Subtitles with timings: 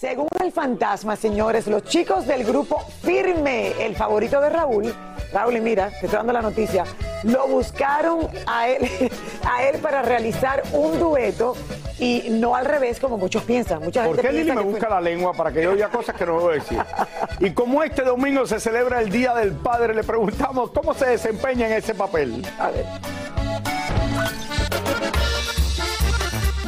[0.00, 4.94] Según el fantasma, señores, los chicos del grupo Firme, el favorito de Raúl,
[5.30, 6.84] Raúl, y mira, te estoy dando la noticia,
[7.24, 8.88] lo buscaron a él,
[9.44, 11.54] a él para realizar un dueto
[11.98, 13.80] y no al revés como muchos piensan.
[13.82, 16.16] Mucha ¿Por gente qué Lili me busca fue- la lengua para que yo diga cosas
[16.16, 16.78] que no debo decir?
[17.40, 21.66] Y como este domingo se celebra el Día del Padre, le preguntamos cómo se desempeña
[21.66, 22.42] en ese papel.
[22.58, 22.86] A ver.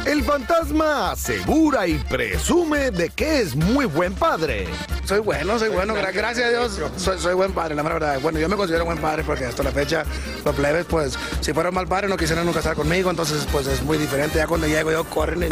[0.05, 4.67] El fantasma asegura y presume de que es muy buen padre.
[5.05, 8.19] Soy bueno, soy bueno, gra- gracias a Dios, soy, buen padre, la verdad.
[8.21, 10.03] Bueno, yo me considero buen padre porque hasta la fecha
[10.43, 13.65] los plebes, pues, si fuera un mal padre no quisieran nunca estar conmigo, entonces, pues,
[13.67, 14.37] es muy diferente.
[14.37, 15.49] Ya cuando llego yo corren que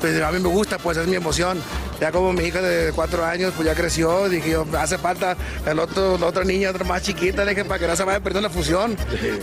[0.00, 1.60] pues a mí me gusta, pues es mi emoción.
[2.00, 5.78] Ya como mi hija de cuatro años, pues ya creció, dije yo, hace falta el
[5.78, 8.48] otro, la otra niña, otra más chiquita, le dije, para que no se vaya perdiendo
[8.48, 8.96] la fusión.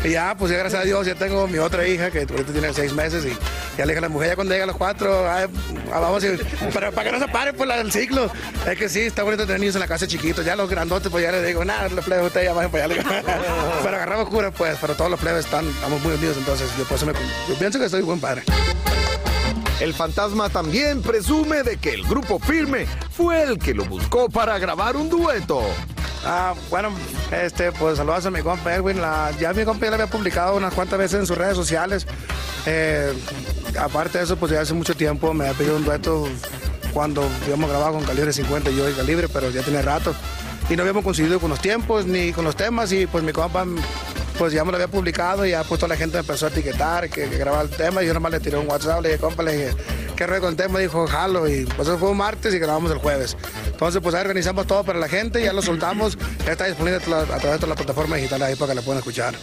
[0.03, 2.71] Y ya, pues ya gracias a Dios, ya tengo mi otra hija que ahorita tiene
[2.73, 3.29] seis meses y
[3.77, 5.47] ya le dije a la mujer, ya cuando llega a los cuatro, ay,
[5.91, 6.23] ah, vamos
[6.73, 8.29] para, para que no se pare pues el ciclo.
[8.69, 11.23] Es que sí, está bonito tener niños en la casa chiquitos, ya los grandotes, pues
[11.23, 13.03] ya les digo, nada, los plebes ustedes ya vayan para allá.
[13.83, 17.13] pero agarramos cura, pues, pero todos los plebes están, estamos muy unidos, entonces me-
[17.49, 18.43] yo pienso que soy buen padre.
[19.83, 24.57] El fantasma también presume de que el grupo firme fue el que lo buscó para
[24.57, 25.61] grabar un dueto.
[26.25, 26.89] Ah, bueno,
[27.33, 29.01] este, pues saludos a mi compa Edwin.
[29.41, 32.07] Ya mi compa ya la había publicado unas cuantas veces en sus redes sociales.
[32.66, 33.13] Eh,
[33.77, 36.29] aparte de eso, pues ya hace mucho tiempo me había pedido un dueto
[36.94, 40.15] cuando habíamos grabado con Calibre 50 y yo y Calibre, pero ya tiene rato.
[40.69, 43.65] Y no habíamos coincidido con los tiempos ni con los temas y pues mi compa
[44.38, 46.49] pues ya me lo había publicado y ya pues toda la gente me empezó a
[46.49, 49.19] etiquetar que, que grababa el tema y yo nomás le tiré un WhatsApp, le dije,
[49.21, 49.75] compa, le dije,
[50.16, 50.79] ¿qué rollo con el tema?
[50.79, 53.38] Dijo, jalo y pues eso fue un martes y grabamos el jueves.
[53.67, 57.01] Entonces pues ahí organizamos todo para la gente, ya lo soltamos, ya está disponible a
[57.01, 59.35] tra- a través de todas las plataformas digitales ahí para que la puedan escuchar.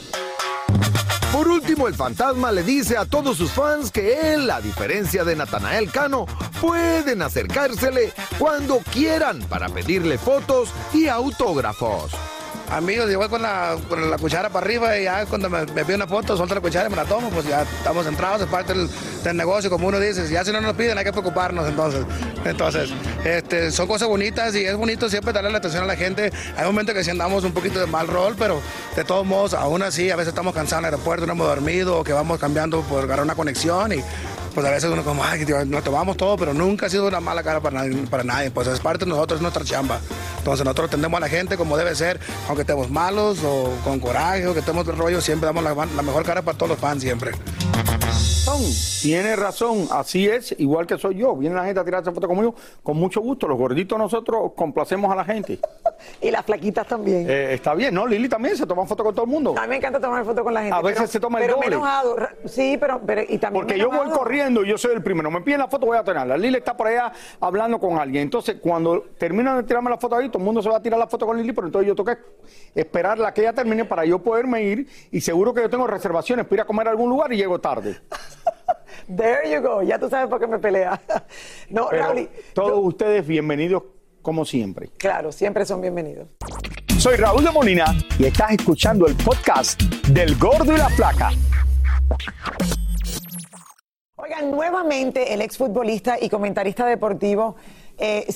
[1.32, 5.36] Por último, el fantasma le dice a todos sus fans que él, a diferencia de
[5.36, 6.26] Natanael Cano,
[6.60, 12.10] pueden acercársele cuando quieran para pedirle fotos y autógrafos.
[12.70, 15.94] Amigos, yo voy con la, con la cuchara para arriba y ya cuando me, me
[15.94, 18.74] una foto, suelto la cuchara y me la tomo, pues ya estamos entrados, es parte
[18.74, 18.88] del,
[19.24, 22.04] del negocio, como uno dice, ya si no nos piden hay que preocuparnos entonces.
[22.44, 22.90] Entonces,
[23.24, 26.30] este, son cosas bonitas y es bonito siempre darle la atención a la gente.
[26.56, 28.62] Hay momentos que sí andamos un poquito de mal rol, pero
[28.94, 31.98] de todos modos, aún así, a veces estamos cansados en el aeropuerto, no hemos dormido
[31.98, 34.02] o que vamos cambiando por agarrar una conexión y
[34.54, 37.42] pues a veces uno como, ay, nos tomamos todo, pero nunca ha sido una mala
[37.42, 38.50] cara para nadie, para nadie.
[38.50, 40.00] Pues es parte de nosotros, es nuestra chamba.
[40.38, 44.46] Entonces nosotros atendemos a la gente como debe ser, aunque estemos malos o con coraje
[44.46, 47.32] o que estemos de rollo, siempre damos la mejor cara para todos los fans siempre.
[48.50, 48.66] Razón,
[49.02, 51.36] Tiene razón, así es, igual que soy yo.
[51.36, 53.46] Viene la gente a tirarse foto conmigo, con mucho gusto.
[53.46, 55.60] Los gorditos nosotros complacemos a la gente.
[56.22, 57.26] Y las flaquitas también.
[57.28, 58.06] Eh, está bien, ¿no?
[58.06, 59.54] Lili también se toma foto con todo el mundo.
[59.58, 60.74] A mí me encanta tomar foto con la gente.
[60.74, 61.68] A veces pero- se toma el pero doble.
[61.68, 62.16] me enojado.
[62.46, 65.30] Sí, pero, pero y también Porque me yo voy corriendo y yo soy el primero.
[65.30, 66.38] Me piden la foto, voy a tenerla.
[66.38, 68.22] Lili está por allá hablando con alguien.
[68.22, 70.98] Entonces, cuando terminan de tirarme la foto ahí, todo el mundo se va a tirar
[70.98, 74.06] la foto con Lili, pero entonces yo tengo que esperar la que ella termine para
[74.06, 74.88] yo poderme ir.
[75.10, 77.60] Y seguro que yo tengo reservaciones para ir a comer a algún lugar y llego
[77.60, 78.00] tarde.
[79.06, 79.82] There you go.
[79.82, 81.00] Ya tú sabes por qué me pelea.
[81.70, 83.84] No, Pero Raúl, todos ustedes bienvenidos
[84.22, 84.90] como siempre.
[84.96, 86.28] Claro, siempre son bienvenidos.
[86.98, 91.30] Soy Raúl de Molina y estás escuchando el podcast del Gordo y la Flaca.
[94.16, 97.56] Oigan, nuevamente el exfutbolista y comentarista deportivo
[97.96, 98.26] eh,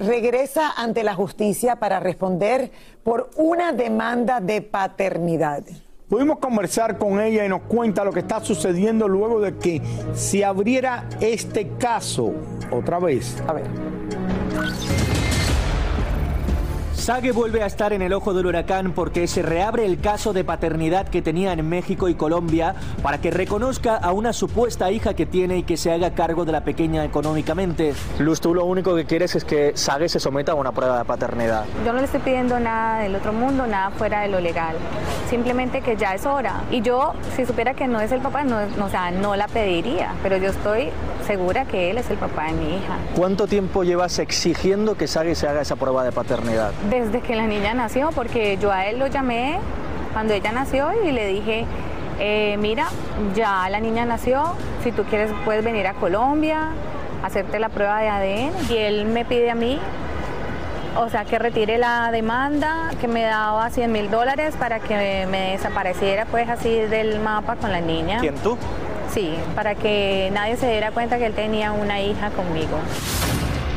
[0.00, 2.70] regresa ante la justicia para responder
[3.02, 5.64] por una demanda de paternidad.
[6.08, 9.80] Pudimos conversar con ella y nos cuenta lo que está sucediendo luego de que
[10.12, 12.32] se abriera este caso
[12.70, 13.42] otra vez.
[13.48, 13.64] A ver.
[17.04, 20.42] Sague vuelve a estar en el ojo del huracán porque se reabre el caso de
[20.42, 25.26] paternidad que tenía en México y Colombia para que reconozca a una supuesta hija que
[25.26, 27.92] tiene y que se haga cargo de la pequeña económicamente.
[28.20, 31.04] Luz, tú lo único que quieres es que Sague se someta a una prueba de
[31.04, 31.66] paternidad.
[31.84, 34.74] Yo no le estoy pidiendo nada del otro mundo, nada fuera de lo legal.
[35.28, 36.62] Simplemente que ya es hora.
[36.70, 39.46] Y yo, si supiera que no es el papá, no, no, o sea, no la
[39.48, 40.14] pediría.
[40.22, 40.88] Pero yo estoy
[41.24, 42.96] segura que él es el papá de mi hija.
[43.16, 46.72] ¿Cuánto tiempo llevas exigiendo que Sague se haga esa prueba de paternidad?
[46.90, 49.58] Desde que la niña nació, porque yo a él lo llamé
[50.12, 51.64] cuando ella nació y le dije,
[52.20, 52.86] eh, mira,
[53.34, 56.68] ya la niña nació, si tú quieres puedes venir a Colombia,
[57.22, 58.52] hacerte la prueba de ADN.
[58.70, 59.78] Y él me pide a mí,
[60.96, 65.52] o sea, que retire la demanda, que me daba 100 mil dólares para que me
[65.52, 68.18] desapareciera pues así del mapa con la niña.
[68.20, 68.56] ¿Quién tú?
[69.14, 72.78] Sí, para que nadie se diera cuenta que él tenía una hija conmigo.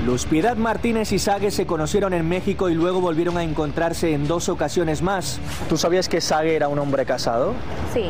[0.03, 4.27] Luz Piedad Martínez y Sague se conocieron en México y luego volvieron a encontrarse en
[4.27, 5.39] dos ocasiones más.
[5.69, 7.53] ¿Tú sabías que Sague era un hombre casado?
[7.93, 8.09] Sí,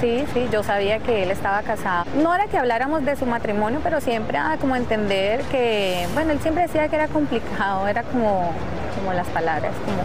[0.00, 2.04] sí, sí, yo sabía que él estaba casado.
[2.22, 6.40] No era que habláramos de su matrimonio, pero siempre era como entender que, bueno, él
[6.40, 8.52] siempre decía que era complicado, era como,
[9.00, 9.98] como las palabras, como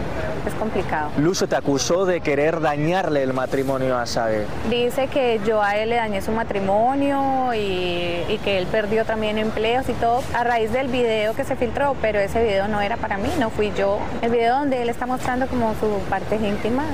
[0.46, 1.10] es complicado.
[1.18, 4.46] Luz te acusó de querer dañarle el matrimonio a Sague.
[4.70, 9.38] Dice que yo a él le dañé su matrimonio y, y, que él perdió también
[9.38, 12.96] empleos y todo a raíz del video que se filtró, pero ese video no era
[12.96, 13.98] para mí, no fui yo.
[14.22, 16.84] El video donde él está mostrando como su parte íntima.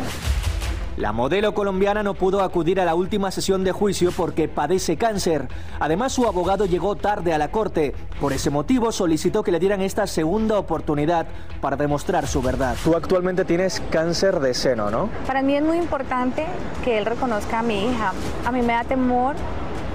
[0.96, 5.48] La modelo colombiana no pudo acudir a la última sesión de juicio porque padece cáncer.
[5.80, 7.94] Además, su abogado llegó tarde a la corte.
[8.20, 11.26] Por ese motivo, solicitó que le dieran esta segunda oportunidad
[11.62, 12.76] para demostrar su verdad.
[12.84, 15.08] Tú actualmente tienes cáncer de seno, ¿no?
[15.26, 16.44] Para mí es muy importante
[16.84, 18.12] que él reconozca a mi hija.
[18.44, 19.34] A mí me da temor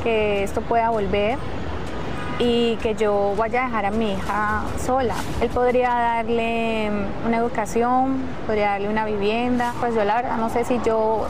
[0.04, 1.38] que esto pueda volver
[2.40, 5.16] y que yo vaya a dejar a mi hija sola.
[5.42, 6.92] Él podría darle
[7.26, 9.74] una educación, podría darle una vivienda.
[9.80, 11.28] Pues yo la verdad no sé si yo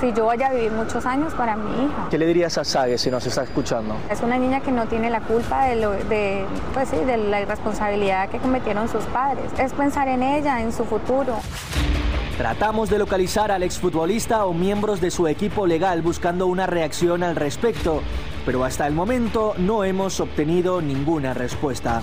[0.00, 2.06] si yo vaya a vivir muchos años para mi hija.
[2.10, 3.96] ¿Qué le dirías a Sague si nos está escuchando?
[4.08, 7.40] Es una niña que no tiene la culpa de, lo, de, pues sí, de la
[7.40, 9.44] irresponsabilidad que cometieron sus padres.
[9.58, 11.38] Es pensar en ella, en su futuro.
[12.36, 17.34] Tratamos de localizar al exfutbolista o miembros de su equipo legal buscando una reacción al
[17.34, 18.00] respecto,
[18.48, 22.00] pero hasta el momento no hemos obtenido ninguna respuesta.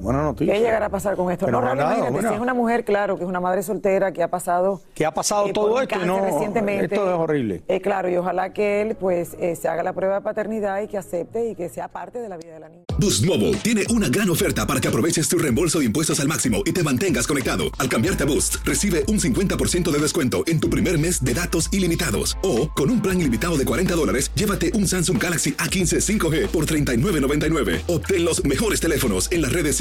[0.00, 0.54] Buena noticia.
[0.54, 1.46] ¿Qué llegará a pasar con esto?
[1.46, 4.22] Pero no, Raúl, imagínate, si es una mujer, claro, que es una madre soltera, que
[4.22, 4.80] ha pasado...
[4.94, 6.20] Que ha pasado eh, todo esto y no...
[6.20, 6.94] recientemente.
[6.94, 7.62] Esto es horrible.
[7.68, 10.88] Eh, claro, y ojalá que él, pues, eh, se haga la prueba de paternidad y
[10.88, 12.84] que acepte y que sea parte de la vida de la niña.
[12.98, 16.62] Boost Mobile tiene una gran oferta para que aproveches tu reembolso de impuestos al máximo
[16.64, 17.64] y te mantengas conectado.
[17.78, 21.72] Al cambiarte a Boost, recibe un 50% de descuento en tu primer mes de datos
[21.72, 22.36] ilimitados.
[22.42, 26.66] O, con un plan ilimitado de 40 dólares, llévate un Samsung Galaxy A15 5G por
[26.66, 27.82] $39.99.
[27.86, 29.80] Obtén los mejores teléfonos en las redes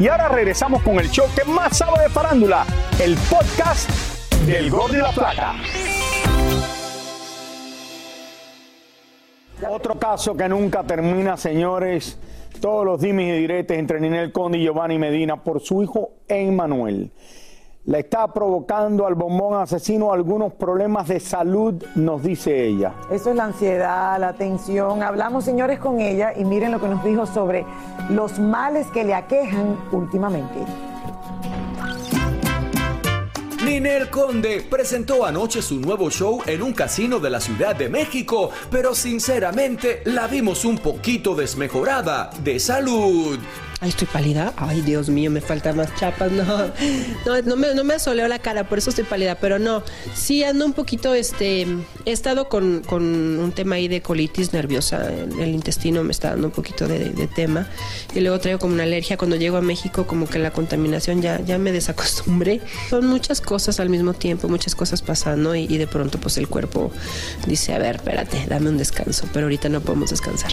[0.00, 2.64] Y ahora regresamos con el show que más sabe de farándula,
[3.02, 3.90] el podcast
[4.46, 5.56] del Gol de la Plata.
[9.68, 12.16] Otro caso que nunca termina, señores.
[12.60, 17.10] Todos los dimes y diretes entre Ninel Conde y Giovanni Medina por su hijo Emmanuel.
[17.88, 22.92] Le está provocando al bombón asesino algunos problemas de salud, nos dice ella.
[23.10, 25.02] Eso es la ansiedad, la tensión.
[25.02, 27.64] Hablamos, señores, con ella y miren lo que nos dijo sobre
[28.10, 30.58] los males que le aquejan últimamente.
[33.64, 38.50] Ninel Conde presentó anoche su nuevo show en un casino de la Ciudad de México,
[38.70, 43.38] pero sinceramente la vimos un poquito desmejorada de salud.
[43.80, 44.52] Ay, estoy pálida.
[44.56, 46.32] Ay, Dios mío, me falta más chapas.
[46.32, 46.44] No,
[47.26, 49.36] no, no me, no me asoleó la cara, por eso estoy pálida.
[49.36, 51.62] Pero no, sí ando un poquito, este,
[52.04, 55.08] he estado con, con un tema ahí de colitis nerviosa.
[55.12, 57.68] El intestino me está dando un poquito de, de tema.
[58.16, 59.16] Y luego traigo como una alergia.
[59.16, 62.60] Cuando llego a México, como que la contaminación ya, ya me desacostumbré.
[62.90, 65.54] Son muchas cosas al mismo tiempo, muchas cosas pasando.
[65.54, 66.90] Y, y de pronto, pues el cuerpo
[67.46, 69.28] dice, a ver, espérate, dame un descanso.
[69.32, 70.50] Pero ahorita no podemos descansar.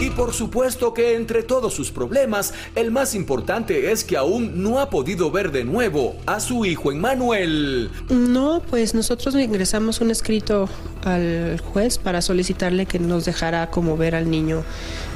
[0.00, 2.39] Y por supuesto que entre todos sus problemas,
[2.74, 6.92] el más importante es que aún no ha podido ver de nuevo a su hijo
[6.92, 7.90] Emmanuel.
[8.08, 10.68] No, pues nosotros ingresamos un escrito
[11.04, 14.62] al juez para solicitarle que nos dejara como ver al niño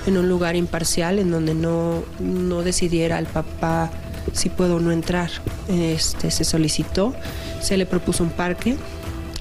[0.06, 3.90] en un lugar imparcial en donde no, no decidiera al papá
[4.32, 5.30] si puedo o no entrar.
[5.68, 7.14] Este se solicitó,
[7.60, 8.76] se le propuso un parque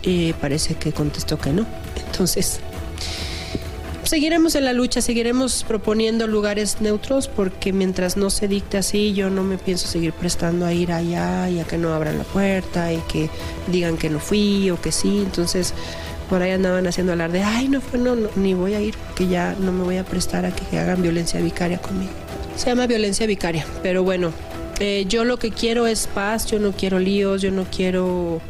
[0.01, 1.65] y parece que contestó que no.
[2.07, 2.59] Entonces,
[4.13, 9.31] seguiremos en la lucha, seguiremos proponiendo lugares neutros porque mientras no se dicte así, yo
[9.31, 12.93] no me pienso seguir prestando a ir allá y a que no abran la puerta
[12.93, 13.31] y que
[13.71, 15.23] digan que no fui o que sí.
[15.25, 15.73] Entonces,
[16.29, 19.25] por ahí andaban haciendo hablar de, ay, no fue, no, ni voy a ir, que
[19.25, 22.11] ya no me voy a prestar a que hagan violencia vicaria conmigo.
[22.55, 24.31] Se llama violencia vicaria, pero bueno,
[24.79, 28.41] eh, yo lo que quiero es paz, yo no quiero líos, yo no quiero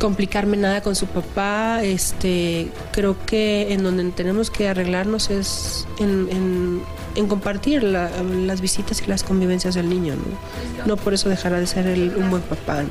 [0.00, 1.84] complicarme nada con su papá.
[1.84, 6.82] Este, creo que en donde tenemos que arreglarnos es en, en-
[7.16, 8.10] en compartir la-
[8.46, 10.86] las visitas y las convivencias del niño, ¿no?
[10.86, 12.88] No por eso dejará de ser el- un buen papá, ¿no?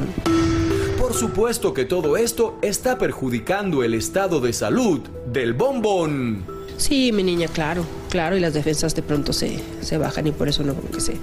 [0.98, 5.00] Por supuesto que todo esto está perjudicando el estado de salud
[5.34, 6.44] del bombón.
[6.78, 10.48] Sí, mi niña, claro, claro, y las defensas de pronto se, se bajan y por
[10.48, 11.16] eso no como que se,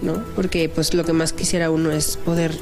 [0.00, 0.22] ¿no?
[0.36, 2.52] Porque pues lo que más quisiera uno es poder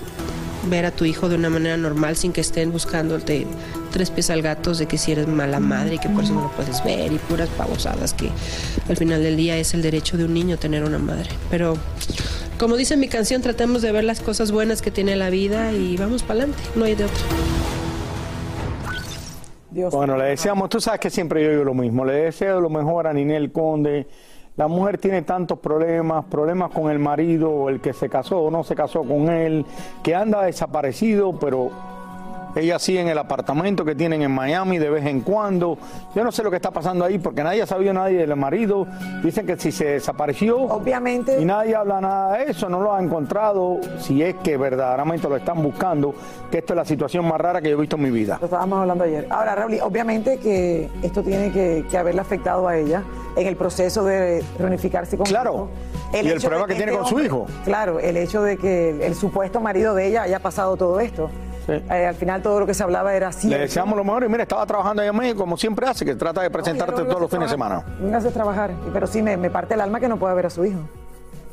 [0.69, 3.47] ver a tu hijo de una manera normal sin que estén buscándote
[3.93, 6.43] tres pies al gato de que si eres mala madre y que por eso no
[6.43, 8.31] lo puedes ver y puras pavosadas que
[8.88, 11.31] al final del día es el derecho de un niño tener una madre.
[11.50, 11.76] Pero
[12.59, 15.97] como dice mi canción, tratemos de ver las cosas buenas que tiene la vida y
[15.97, 17.25] vamos para adelante, no hay de otra.
[19.93, 23.07] Bueno, le deseamos, tú sabes que siempre yo digo lo mismo, le deseo lo mejor
[23.07, 24.07] a Ninel Conde.
[24.61, 28.62] La mujer tiene tantos problemas, problemas con el marido, el que se casó o no
[28.62, 29.64] se casó con él,
[30.02, 31.71] que anda desaparecido, pero
[32.57, 35.78] ella sí en el apartamento que tienen en Miami de vez en cuando.
[36.14, 38.87] Yo no sé lo que está pasando ahí porque nadie ha sabido nadie del marido.
[39.23, 40.59] Dicen que si se desapareció.
[40.59, 41.40] Obviamente.
[41.40, 43.80] Y nadie habla nada de eso, no lo ha encontrado.
[43.99, 46.14] Si es que verdaderamente lo están buscando,
[46.50, 48.38] que esto es la situación más rara que yo he visto en mi vida.
[48.40, 49.26] Lo estábamos hablando ayer.
[49.30, 53.02] Ahora, Raúl, obviamente que esto tiene que, que haberle afectado a ella
[53.37, 55.69] en el proceso de reunificarse con Claro.
[56.12, 57.47] Y el problema que tiene este con su hijo.
[57.64, 61.30] Claro, el hecho de que el, el supuesto marido de ella haya pasado todo esto.
[61.73, 63.49] Eh, al final todo lo que se hablaba era así.
[63.49, 66.15] Le deseamos lo mejor y mira, estaba trabajando allá en México como siempre hace, que
[66.15, 67.85] trata de presentarte todos los fines de semana.
[68.00, 68.71] Vengas a trabajar.
[68.93, 70.81] Pero sí, me, me parte el alma que no pueda ver a su hijo.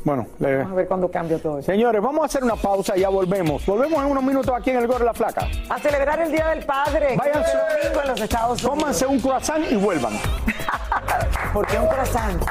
[0.04, 1.66] Bueno, le- Vamos a ver cuándo cambia todo eso.
[1.70, 3.66] señores, vamos a hacer una pausa y ya volvemos.
[3.66, 5.48] Volvemos en unos minutos aquí en el Gordo de la Flaca.
[5.70, 7.18] A celebrar el Día del Padre.
[7.18, 7.52] Váyanse.
[7.84, 8.70] domingo en los Estados Unidos.
[8.80, 10.14] Cómanse un croissant y vuelvan.
[11.54, 12.42] ¿Por qué un croissant?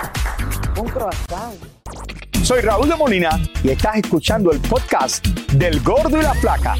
[0.78, 1.54] Un croissant.
[2.42, 3.30] Soy Raúl de Molina
[3.62, 6.74] y estás escuchando el podcast del Gordo y la Flaca.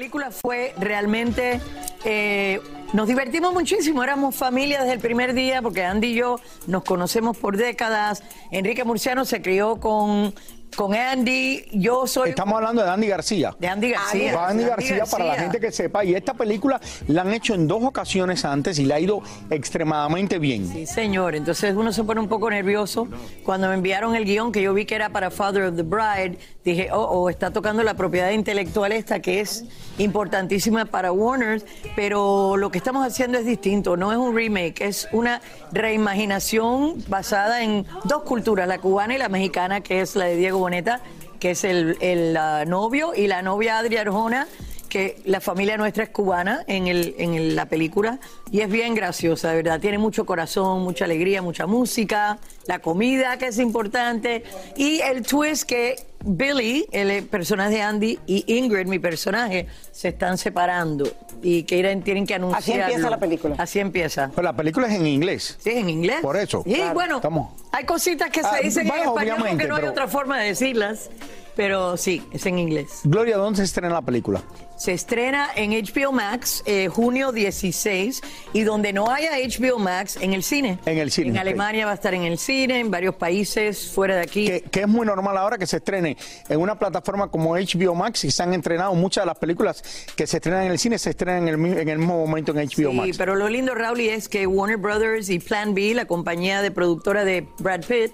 [0.00, 1.60] La película fue realmente.
[2.06, 2.58] eh,
[2.94, 7.36] nos divertimos muchísimo, éramos familia desde el primer día, porque Andy y yo nos conocemos
[7.36, 8.22] por décadas.
[8.50, 10.32] Enrique Murciano se crió con,
[10.76, 11.64] con Andy.
[11.72, 12.30] Yo soy.
[12.30, 13.54] Estamos hablando de Andy García.
[13.58, 14.34] De Andy García.
[14.34, 15.50] Va Andy Andy García, para la García.
[15.50, 16.04] gente que sepa.
[16.04, 20.38] Y esta película la han hecho en dos ocasiones antes y le ha ido extremadamente
[20.38, 20.66] bien.
[20.68, 21.34] Sí, señor.
[21.34, 23.08] Entonces uno se pone un poco nervioso.
[23.44, 26.38] Cuando me enviaron el guion que yo vi que era para Father of the Bride,
[26.64, 29.64] dije, oh, oh, está tocando la propiedad intelectual esta que es
[29.98, 31.62] importantísima para Warner,
[31.96, 33.96] pero lo que estamos haciendo es distinto.
[33.96, 35.40] No es un remake, es una
[35.72, 40.59] reimaginación basada en dos culturas, la cubana y la mexicana, que es la de Diego
[40.60, 41.00] Boneta,
[41.40, 42.38] que es el, el,
[42.68, 44.46] novio, y la novia Adria Arjona
[44.90, 48.18] que la familia nuestra es cubana en, el, en la película
[48.50, 49.80] y es bien graciosa, de verdad.
[49.80, 54.42] Tiene mucho corazón, mucha alegría, mucha música, la comida que es importante
[54.76, 60.36] y el twist que Billy, el personaje de Andy, y Ingrid, mi personaje, se están
[60.36, 61.08] separando
[61.42, 62.84] y que irán- tienen que anunciarlo.
[62.84, 63.54] empieza la película.
[63.58, 64.30] Así empieza.
[64.34, 65.56] Pero la película es en inglés.
[65.60, 66.18] Sí, en inglés.
[66.20, 66.62] Por eso.
[66.66, 69.84] Y bueno, Estamos- hay cositas que se Ah, dicen bueno, en español porque no hay
[69.84, 71.08] otra forma de decirlas.
[71.56, 73.00] Pero sí, es en inglés.
[73.04, 74.42] Gloria, ¿dónde se estrena la película?
[74.76, 78.22] Se estrena en HBO Max eh, junio 16
[78.54, 80.78] y donde no haya HBO Max, en el cine.
[80.86, 81.30] En el cine.
[81.30, 81.38] En.
[81.38, 84.46] Alemania va a estar en el cine, en varios países fuera de aquí.
[84.46, 86.16] Que, que es muy normal ahora que se estrene
[86.48, 89.82] en una plataforma como HBO Max y se han entrenado muchas de las películas
[90.16, 92.66] que se estrenan en el cine, se estrenan en el, en el mismo momento en
[92.66, 93.18] HBO Sí, Max.
[93.18, 97.24] pero lo lindo, Raúl, es que Warner Brothers y Plan B, la compañía de productora
[97.24, 98.12] de Brad Pitt,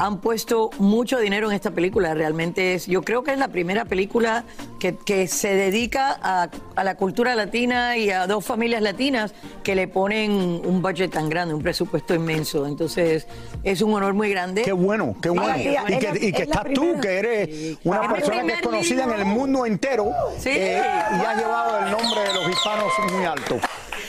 [0.00, 2.14] han puesto mucho dinero en esta película.
[2.14, 4.44] Realmente es, yo creo que es la primera película
[4.78, 9.74] que, que se dedica a, a la cultura latina y a dos familias latinas que
[9.74, 10.30] le ponen
[10.64, 12.66] un budget tan grande, un presupuesto inmenso.
[12.66, 13.26] Entonces,
[13.62, 14.62] es un honor muy grande.
[14.62, 15.54] Qué bueno, qué bueno.
[15.58, 18.62] Y que, la- y que es la estás tú, que eres una persona que es
[18.62, 20.48] conocida en el mundo entero Sí.
[20.50, 23.58] eh, y has llevado el nombre de los hispanos muy alto.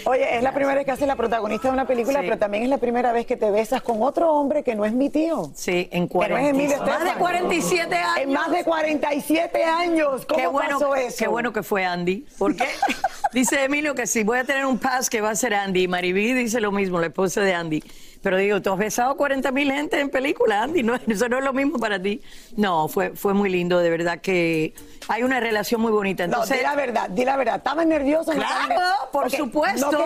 [0.05, 2.25] Oye, es la primera vez que haces la protagonista de una película, Sí.
[2.25, 4.93] pero también es la primera vez que te besas con otro hombre que no es
[4.93, 5.51] mi tío.
[5.55, 6.85] Sí, en Que no es Emilio 40.
[6.85, 7.19] Más de Estefan.
[7.19, 8.17] 47 años.
[8.17, 10.25] En más de 47 años.
[10.25, 11.15] ¿Cómo qué bueno, pasó eso?
[11.19, 12.25] Qué bueno que fue Andy.
[12.37, 12.65] Porque
[13.33, 15.83] dice Emilio que si voy a tener un pass que va a ser Andy.
[15.83, 17.83] Y Mariví dice lo mismo, la esposa de Andy.
[18.21, 20.83] Pero digo, tú has besado 40 mil gente en película, Andy.
[20.83, 22.21] No, eso no es lo mismo para ti.
[22.55, 23.79] No, fue, fue muy lindo.
[23.79, 24.73] De verdad que
[25.07, 26.27] hay una relación muy bonita.
[26.27, 27.55] No, Entonces, di la verdad, di la verdad.
[27.57, 28.31] ¿Estabas nervioso?
[28.31, 29.91] Claro, por supuesto.
[29.91, 29.97] no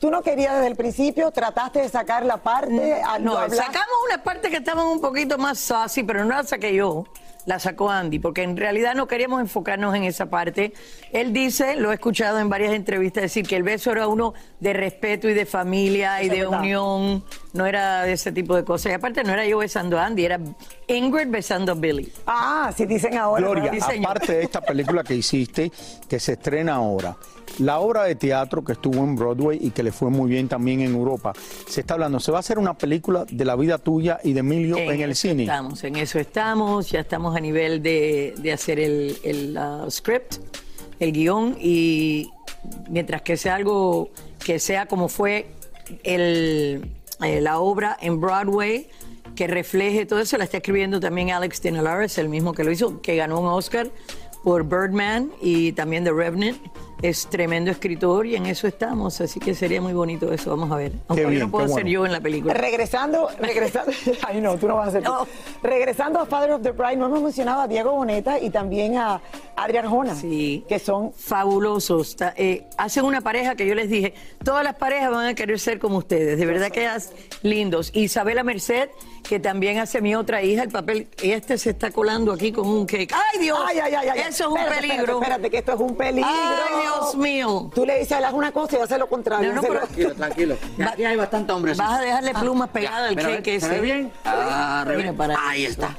[0.00, 3.02] tú no querías desde el principio, trataste de sacar la parte.
[3.20, 7.04] No, sacamos una parte que estaban un poquito más saucy, pero no la saqué yo.
[7.48, 10.74] La sacó Andy, porque en realidad no queríamos enfocarnos en esa parte.
[11.14, 14.74] Él dice, lo he escuchado en varias entrevistas, decir que el beso era uno de
[14.74, 16.60] respeto y de familia y de verdad.
[16.60, 17.24] unión,
[17.54, 18.92] no era de ese tipo de cosas.
[18.92, 20.38] Y aparte no era yo besando a Andy, era
[20.88, 22.12] Ingrid besando a Billy.
[22.26, 23.40] Ah, sí dicen ahora.
[23.40, 24.10] Gloria, Sí, señor.
[24.10, 25.72] aparte de esta película que hiciste,
[26.06, 27.16] que se estrena ahora,
[27.58, 30.80] la obra de teatro que estuvo en Broadway y que le fue muy bien también
[30.80, 31.32] en Europa,
[31.66, 34.40] se está hablando, se va a hacer una película de la vida tuya y de
[34.40, 35.42] Emilio en, el cine.
[35.44, 40.36] Estamos, en eso estamos, ya estamos a nivel de, de hacer el, el, uh, script,
[41.00, 42.30] el guion, y
[42.88, 44.10] mientras que sea algo
[44.44, 45.46] que sea como fue
[46.04, 48.88] el, eh, la obra en Broadway,
[49.34, 53.00] que refleje todo eso, la está escribiendo también Alex Tenelares, el mismo que lo hizo,
[53.00, 53.90] que ganó un Oscar
[54.42, 56.58] por Birdman y también The Revenant.
[57.00, 60.76] Es tremendo escritor y en eso estamos, así que sería muy bonito eso, vamos a
[60.76, 60.92] ver.
[61.06, 61.90] Aunque bien, no puedo ser bueno.
[61.90, 62.54] yo en la película.
[62.54, 63.92] Regresando, regresando,
[64.26, 65.12] ay no, tú no vas a ser tú.
[65.62, 69.20] Regresando a Father of the Bride, no hemos mencionado a Diego Boneta y también a
[69.54, 70.16] Adrián Jona.
[70.16, 70.64] Sí.
[70.68, 72.16] Que son fabulosos.
[72.36, 75.78] Eh, hacen una pareja que yo les dije, todas las parejas van a querer ser
[75.78, 77.92] como ustedes, de verdad que es lindos.
[77.94, 78.88] Isabela Merced,
[79.22, 82.86] que también hace mi otra hija el papel, este se está colando aquí con un
[82.86, 83.12] cake.
[83.12, 83.58] ¡Ay, Dios!
[83.66, 84.20] Ay, ay, ay, ay.
[84.28, 85.02] Eso es un Espérate, peligro.
[85.02, 86.30] Espérate, espérate, que esto es un peligro.
[86.30, 87.70] Ay, Dios mío.
[87.74, 89.48] Tú le dices a él, haz una cosa y hace lo contrario.
[89.50, 90.56] No, no, Se pero- lo- Tranquilo, tranquilo.
[90.78, 91.76] Ya, ya hay bastante hombres.
[91.76, 93.80] Vas a dejarle plumas pegadas al cake ¿se ese.
[93.80, 94.12] bien?
[94.24, 95.16] Ah, re Mira bien.
[95.16, 95.96] para Ahí está.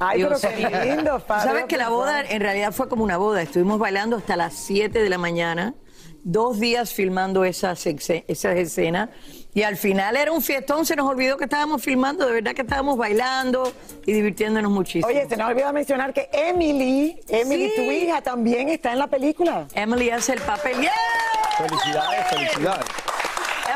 [0.00, 3.16] Ay, Dios pero qué lindo, Father Sabes que la boda en realidad fue como una
[3.16, 3.42] boda.
[3.42, 5.74] Estuvimos bailando hasta las 7 de la mañana,
[6.22, 9.08] dos días filmando esas escenas.
[9.58, 12.62] Y al final era un fiestón, se nos olvidó que estábamos filmando, de verdad que
[12.62, 13.72] estábamos bailando
[14.06, 15.08] y divirtiéndonos muchísimo.
[15.08, 17.74] Oye, se nos olvidó mencionar que Emily, Emily, Sí.
[17.74, 19.66] tu hija, también está en la película.
[19.74, 20.80] Emily hace el papel.
[20.80, 20.92] ¡Yeah!
[21.56, 22.84] Felicidades, felicidades.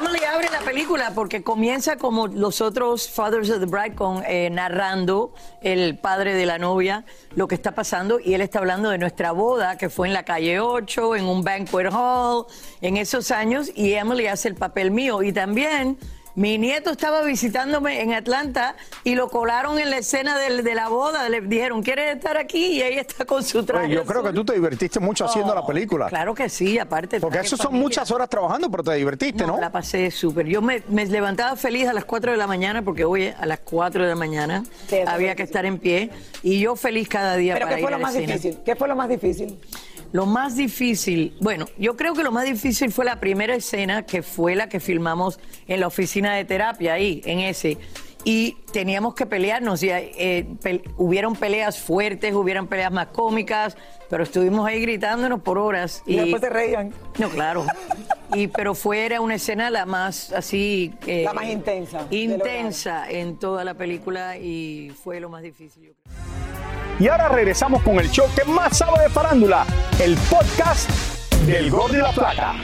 [0.02, 4.50] Emily abre la película porque comienza como los otros Fathers of the Bride con eh,
[4.50, 7.04] narrando el padre de la novia
[7.36, 10.24] lo que está pasando y él está hablando de nuestra boda que fue en la
[10.24, 12.46] calle 8, en un banquet hall,
[12.80, 15.22] en esos años y Emily hace el papel mío.
[15.22, 15.96] Y también
[16.34, 20.88] mi nieto estaba visitándome en Atlanta y lo colaron en la escena del- de la
[20.88, 21.28] boda.
[21.28, 22.66] Le dijeron, ¿quieres estar aquí?
[22.78, 23.86] Y ella está con su traje.
[23.86, 26.06] Oye, yo creo que tú te divertiste mucho haciendo la película.
[26.08, 27.20] Claro que sí, aparte.
[27.20, 27.82] Porque eso son familia.
[27.82, 29.58] muchas horas trabajando, pero te divertiste, ¿no?
[29.60, 30.46] La pasé súper.
[30.46, 33.60] Yo me, me levantaba feliz a las 4 de la mañana porque hoy a las
[33.60, 36.10] 4 de la mañana Sí, había que estar en pie
[36.42, 38.32] y yo feliz cada día Pero para ¿qué ir fue lo la más escena.
[38.34, 38.58] difícil?
[38.64, 39.58] ¿Qué fue lo más difícil?
[40.12, 44.22] Lo más difícil, bueno, yo creo que lo más difícil fue la primera escena que
[44.22, 47.78] fue la que filmamos en la oficina de terapia ahí, en ese.
[48.24, 53.76] Y teníamos que pelearnos, y eh, pe- hubieron peleas fuertes, hubieron peleas más cómicas,
[54.10, 56.02] pero estuvimos ahí gritándonos por horas.
[56.06, 56.92] Y después se reían.
[57.18, 57.64] No, claro.
[58.34, 60.90] Y, pero fue era una escena la más así...
[61.06, 65.82] eh, La más intensa Intensa en toda la película y fue lo más difícil.
[65.82, 66.41] yo creo.
[66.98, 69.66] Y ahora regresamos con el show que más sabe de farándula,
[70.00, 70.88] el podcast
[71.46, 72.54] del Gol de la Plata.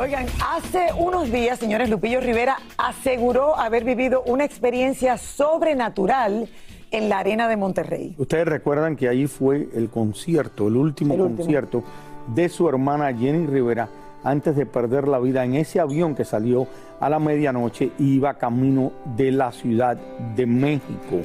[0.00, 6.48] Oigan, hace unos días, señores, Lupillo Rivera aseguró haber vivido una experiencia sobrenatural
[6.92, 8.14] en la arena de Monterrey.
[8.16, 11.38] Ustedes recuerdan que allí fue el concierto, el último El último.
[11.38, 11.82] concierto
[12.28, 13.88] de su hermana Jenny Rivera
[14.30, 16.66] antes de perder la vida en ese avión que salió
[17.00, 21.20] a la medianoche y iba camino de la Ciudad de México.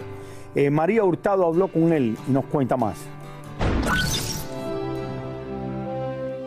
[0.56, 2.98] Eh, María Hurtado habló con él y nos cuenta más.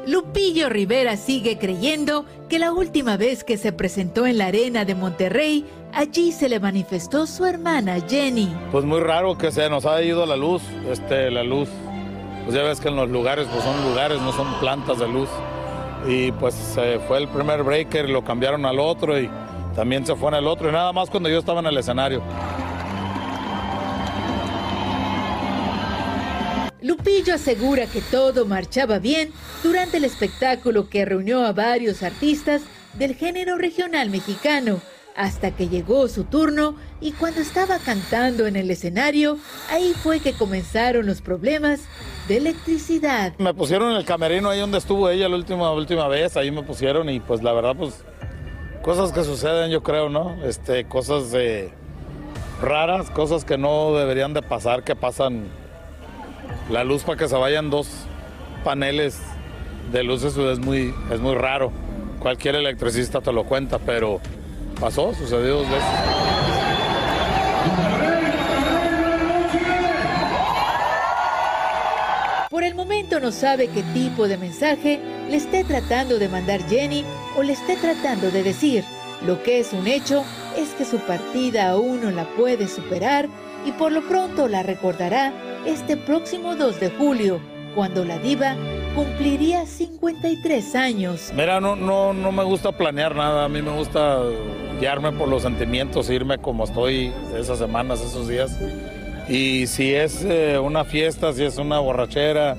[0.06, 4.94] Lupillo Rivera sigue creyendo que la última vez que se presentó en la arena de
[4.94, 8.54] Monterrey, allí se le manifestó su hermana Jenny.
[8.70, 11.68] Pues muy raro que se nos haya ido la luz, este, la luz.
[12.44, 15.28] Pues ya ves que en los lugares, pues son lugares, no son plantas de luz.
[16.08, 19.28] Y pues se fue el primer breaker, lo cambiaron al otro y
[19.74, 20.68] también se fue en el otro.
[20.68, 22.22] Y nada más cuando yo estaba en el escenario.
[26.80, 29.32] Lupillo asegura que todo marchaba bien
[29.64, 32.62] durante el espectáculo que reunió a varios artistas
[32.94, 34.80] del género regional mexicano,
[35.16, 39.38] hasta que llegó su turno y cuando estaba cantando en el escenario,
[39.70, 41.80] ahí fue que comenzaron los problemas
[42.28, 43.32] de electricidad.
[43.38, 46.62] Me pusieron en el camerino ahí donde estuvo ella la última, última vez, ahí me
[46.62, 48.04] pusieron y pues la verdad pues
[48.82, 50.36] cosas que suceden yo creo, ¿no?
[50.44, 51.32] Este, cosas
[52.60, 55.44] raras, cosas que no deberían de pasar, que pasan
[56.70, 57.88] la luz para que se vayan dos
[58.64, 59.20] paneles
[59.92, 61.72] de luces es muy, es muy raro.
[62.18, 64.20] Cualquier electricista te lo cuenta, pero
[64.76, 65.84] pasó, sucedió dos veces.
[72.50, 77.04] Por el momento no sabe qué tipo de mensaje le esté tratando de mandar Jenny
[77.36, 78.84] o le esté tratando de decir.
[79.26, 80.24] Lo que es un hecho
[80.56, 83.28] es que su partida aún no la puede superar
[83.64, 85.32] y por lo pronto la recordará
[85.64, 87.40] este próximo 2 de julio,
[87.74, 88.56] cuando la diva
[88.96, 91.30] cumpliría 53 años.
[91.36, 94.22] Mira, no, no, no me gusta planear nada, a mí me gusta
[94.80, 98.58] guiarme por los sentimientos, irme como estoy esas semanas, esos días.
[99.28, 102.56] Y si es eh, una fiesta, si es una borrachera,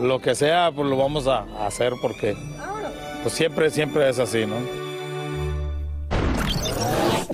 [0.00, 2.36] lo que sea, pues lo vamos a, a hacer porque
[3.22, 4.79] pues siempre, siempre es así, ¿no?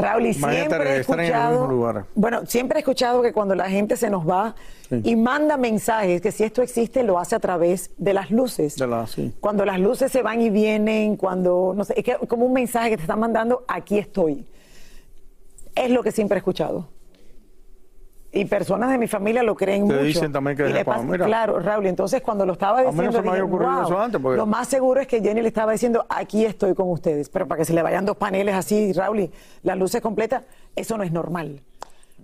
[0.07, 2.05] Raúl, y siempre he escuchado, lugar.
[2.14, 4.55] bueno, siempre he escuchado que cuando la gente se nos va
[4.90, 8.77] y manda mensajes, que si esto existe lo hace a través de las luces.
[8.77, 9.35] De la, sí.
[9.40, 12.90] Cuando las luces se van y vienen, cuando, no sé, es que como un mensaje
[12.90, 14.47] que te están mandando, aquí estoy.
[15.75, 16.88] Es lo que siempre he escuchado.
[18.37, 20.05] Y personas de mi familia lo creen Te mucho.
[20.05, 21.25] dicen también que Y le cuando- pasa- mira.
[21.27, 23.72] Claro, Raúl, entonces cuando lo estaba A mí no diciendo, se me había dije, ocurrido
[23.72, 23.83] "Wow".
[23.85, 26.90] eso antes, porque- lo más seguro es que Jenny le estaba diciendo, aquí estoy con
[26.90, 27.31] ustedes.
[27.31, 29.31] Pero para que se le vayan dos paneles así, Raúl, y
[29.62, 30.44] las luces completas,
[30.75, 31.62] eso no es normal.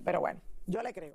[0.04, 1.14] Pero bueno, yo le creo.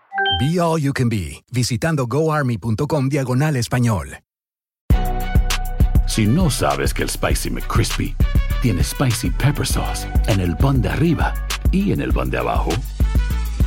[0.39, 4.19] Be All You Can Be, visitando goarmy.com diagonal español.
[6.07, 8.15] Si no sabes que el Spicy McCrispy
[8.61, 11.33] tiene Spicy Pepper Sauce en el pan de arriba
[11.71, 12.71] y en el pan de abajo,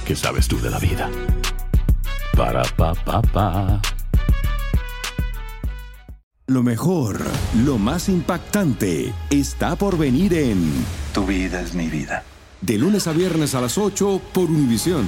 [0.05, 1.11] ¿qué sabes tú de la vida?
[2.37, 3.81] Para, pa, pa, pa.
[6.47, 7.21] Lo mejor,
[7.65, 10.71] lo más impactante, está por venir en
[11.15, 12.25] Tu vida es mi vida.
[12.61, 15.07] De lunes a viernes a las 8 por Univisión.